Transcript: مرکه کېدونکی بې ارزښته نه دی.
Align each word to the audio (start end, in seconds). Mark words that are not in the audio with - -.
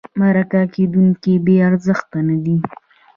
مرکه 0.19 0.61
کېدونکی 0.75 1.33
بې 1.45 1.55
ارزښته 1.67 2.19
نه 2.27 2.35
دی. 2.43 2.57